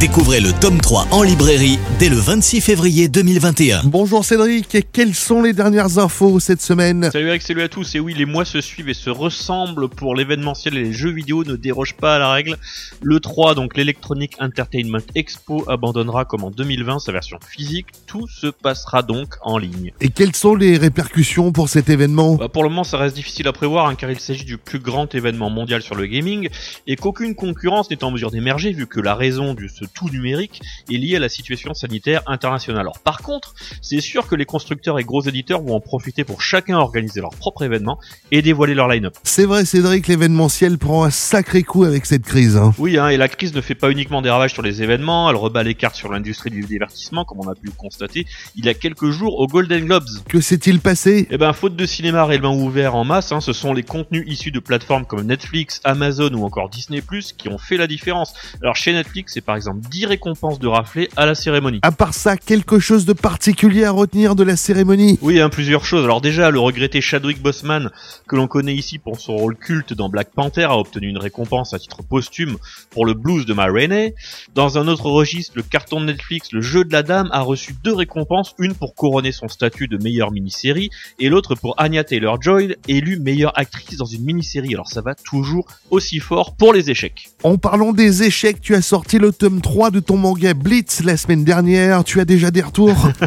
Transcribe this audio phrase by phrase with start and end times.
[0.00, 3.82] Découvrez le tome 3 en librairie dès le 26 février 2021.
[3.84, 7.10] Bonjour Cédric, et quelles sont les dernières infos cette semaine?
[7.12, 7.94] Salut Alex, salut à tous.
[7.94, 11.44] Et oui, les mois se suivent et se ressemblent pour l'événementiel et les jeux vidéo
[11.44, 12.56] ne dérogent pas à la règle.
[13.00, 17.86] Le 3, donc l'Electronic Entertainment Expo, abandonnera comme en 2020 sa version physique.
[18.06, 19.92] Tout se passera donc en ligne.
[20.00, 22.34] Et quelles sont les répercussions pour cet événement?
[22.34, 24.80] Bah, pour le moment, ça reste difficile à prévoir hein, car il s'agit du plus
[24.80, 26.48] grand événement mondial sur le gaming
[26.86, 30.60] et qu'aucune concurrence n'est en mesure d'émerger vu que la raison de ce tout numérique
[30.90, 32.82] est liée à la situation sanitaire internationale.
[32.82, 36.42] Alors par contre, c'est sûr que les constructeurs et gros éditeurs vont en profiter pour
[36.42, 37.98] chacun organiser leur propre événement
[38.30, 39.14] et dévoiler leur line-up.
[39.24, 42.56] C'est vrai Cédric, l'événementiel prend un sacré coup avec cette crise.
[42.56, 42.72] hein.
[42.78, 45.36] Oui, hein, et la crise ne fait pas uniquement des ravages sur les événements, elle
[45.36, 48.26] rebat les cartes sur l'industrie du divertissement, comme on a pu le constater
[48.56, 50.04] il y a quelques jours au Golden Globes.
[50.28, 51.26] Que s'est-il passé?
[51.30, 54.50] Eh ben, faute de cinéma réellement ouvert en masse, hein, ce sont les contenus issus
[54.50, 57.02] de plateformes comme Netflix, Amazon ou encore Disney+,
[57.36, 58.34] qui ont fait la différence.
[58.62, 61.80] Alors chez Netflix, c'est par exemple 10 récompenses de raflés à la cérémonie.
[61.82, 65.18] À part ça, quelque chose de particulier à retenir de la cérémonie?
[65.22, 66.04] Oui, hein, plusieurs choses.
[66.04, 67.90] Alors déjà, le regretté Chadwick Boseman,
[68.28, 71.74] que l'on connaît ici pour son rôle culte dans Black Panther, a obtenu une récompense
[71.74, 72.56] à titre posthume
[72.90, 74.14] pour le blues de Ma Rainey.
[74.54, 77.74] Dans un autre registre, le carton de Netflix, Le Jeu de la Dame, a reçu
[77.82, 82.76] deux récompenses, une pour couronner son statut de meilleure mini-série, et l'autre pour Anya Taylor-Joy,
[82.88, 84.74] élue meilleure actrice dans une mini-série.
[84.74, 87.30] Alors ça va toujours aussi fort pour les échecs.
[87.42, 91.16] En parlant des échecs, tu as sorti le tome 3 de ton manga Blitz la
[91.16, 92.04] semaine dernière.
[92.04, 93.08] Tu as déjà des retours?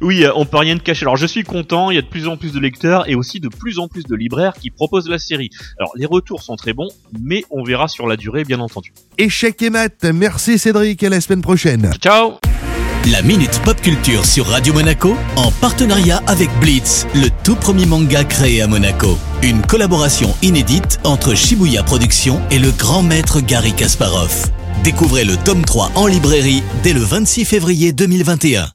[0.00, 1.04] Oui, euh, on peut rien te cacher.
[1.04, 3.38] Alors je suis content, il y a de plus en plus de lecteurs et aussi
[3.38, 5.50] de plus en plus de libraires qui proposent la série.
[5.78, 6.88] Alors les retours sont très bons,
[7.20, 8.92] mais on verra sur la durée bien entendu.
[9.18, 10.04] Échec et maths.
[10.12, 11.92] Merci Cédric, à la semaine prochaine.
[12.00, 12.32] Ciao
[13.12, 18.24] La Minute Pop Culture sur Radio Monaco en partenariat avec Blitz, le tout premier manga
[18.24, 19.18] créé à Monaco.
[19.42, 24.50] Une collaboration inédite entre Shibuya Productions et le grand maître Gary Kasparov.
[24.84, 28.72] Découvrez le tome 3 en librairie dès le 26 février 2021.